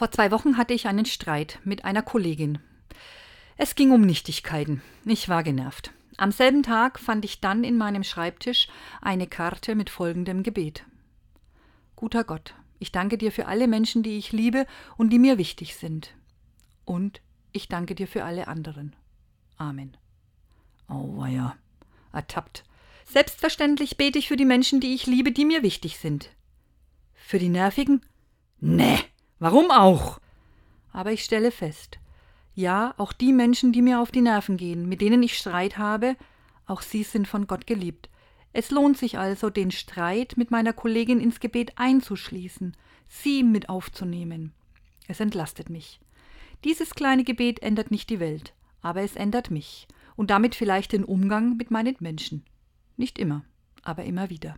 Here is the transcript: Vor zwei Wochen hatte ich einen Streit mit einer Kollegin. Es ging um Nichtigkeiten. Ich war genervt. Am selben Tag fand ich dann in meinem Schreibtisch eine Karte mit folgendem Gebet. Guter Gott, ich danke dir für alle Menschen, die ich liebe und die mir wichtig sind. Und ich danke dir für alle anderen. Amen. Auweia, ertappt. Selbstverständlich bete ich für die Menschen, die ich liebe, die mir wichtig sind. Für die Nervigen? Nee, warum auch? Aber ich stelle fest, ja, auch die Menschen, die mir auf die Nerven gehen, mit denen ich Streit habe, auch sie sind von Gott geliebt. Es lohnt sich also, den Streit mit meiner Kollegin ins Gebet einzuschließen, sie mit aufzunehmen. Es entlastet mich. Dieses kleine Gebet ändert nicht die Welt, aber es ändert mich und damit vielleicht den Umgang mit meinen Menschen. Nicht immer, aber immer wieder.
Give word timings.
Vor 0.00 0.10
zwei 0.10 0.30
Wochen 0.30 0.56
hatte 0.56 0.72
ich 0.72 0.86
einen 0.86 1.04
Streit 1.04 1.58
mit 1.62 1.84
einer 1.84 2.00
Kollegin. 2.00 2.58
Es 3.58 3.74
ging 3.74 3.90
um 3.90 4.00
Nichtigkeiten. 4.00 4.80
Ich 5.04 5.28
war 5.28 5.42
genervt. 5.42 5.92
Am 6.16 6.32
selben 6.32 6.62
Tag 6.62 6.98
fand 6.98 7.22
ich 7.26 7.42
dann 7.42 7.64
in 7.64 7.76
meinem 7.76 8.02
Schreibtisch 8.02 8.68
eine 9.02 9.26
Karte 9.26 9.74
mit 9.74 9.90
folgendem 9.90 10.42
Gebet. 10.42 10.86
Guter 11.96 12.24
Gott, 12.24 12.54
ich 12.78 12.92
danke 12.92 13.18
dir 13.18 13.30
für 13.30 13.44
alle 13.44 13.68
Menschen, 13.68 14.02
die 14.02 14.16
ich 14.16 14.32
liebe 14.32 14.66
und 14.96 15.10
die 15.10 15.18
mir 15.18 15.36
wichtig 15.36 15.76
sind. 15.76 16.14
Und 16.86 17.20
ich 17.52 17.68
danke 17.68 17.94
dir 17.94 18.08
für 18.08 18.24
alle 18.24 18.48
anderen. 18.48 18.96
Amen. 19.58 19.98
Auweia, 20.88 21.58
ertappt. 22.10 22.64
Selbstverständlich 23.04 23.98
bete 23.98 24.18
ich 24.18 24.28
für 24.28 24.36
die 24.36 24.46
Menschen, 24.46 24.80
die 24.80 24.94
ich 24.94 25.04
liebe, 25.04 25.30
die 25.30 25.44
mir 25.44 25.62
wichtig 25.62 25.98
sind. 25.98 26.30
Für 27.12 27.38
die 27.38 27.50
Nervigen? 27.50 28.00
Nee, 28.60 28.98
warum 29.40 29.70
auch? 29.72 30.20
Aber 30.92 31.12
ich 31.12 31.24
stelle 31.24 31.50
fest, 31.50 31.98
ja, 32.54 32.94
auch 32.98 33.12
die 33.12 33.32
Menschen, 33.32 33.72
die 33.72 33.82
mir 33.82 34.00
auf 34.00 34.10
die 34.10 34.20
Nerven 34.20 34.56
gehen, 34.56 34.88
mit 34.88 35.00
denen 35.00 35.22
ich 35.22 35.36
Streit 35.36 35.78
habe, 35.78 36.16
auch 36.66 36.82
sie 36.82 37.02
sind 37.02 37.26
von 37.26 37.46
Gott 37.46 37.66
geliebt. 37.66 38.08
Es 38.52 38.70
lohnt 38.70 38.98
sich 38.98 39.18
also, 39.18 39.50
den 39.50 39.70
Streit 39.70 40.36
mit 40.36 40.50
meiner 40.50 40.72
Kollegin 40.72 41.20
ins 41.20 41.40
Gebet 41.40 41.72
einzuschließen, 41.76 42.76
sie 43.08 43.42
mit 43.42 43.68
aufzunehmen. 43.68 44.52
Es 45.08 45.20
entlastet 45.20 45.70
mich. 45.70 46.00
Dieses 46.64 46.94
kleine 46.94 47.24
Gebet 47.24 47.62
ändert 47.62 47.90
nicht 47.90 48.10
die 48.10 48.20
Welt, 48.20 48.52
aber 48.82 49.02
es 49.02 49.16
ändert 49.16 49.50
mich 49.50 49.88
und 50.16 50.30
damit 50.30 50.54
vielleicht 50.54 50.92
den 50.92 51.04
Umgang 51.04 51.56
mit 51.56 51.70
meinen 51.70 51.96
Menschen. 52.00 52.44
Nicht 52.96 53.18
immer, 53.18 53.44
aber 53.82 54.04
immer 54.04 54.28
wieder. 54.30 54.48